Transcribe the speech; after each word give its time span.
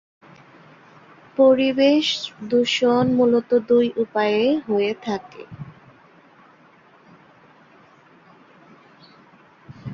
পরিবেশ 1.37 2.05
দূষণ 2.49 3.05
মূলত 3.13 3.49
দুই 3.69 3.85
উপায়ে 3.97 4.43
হয়ে 4.67 4.93
থাকে। 5.01 5.43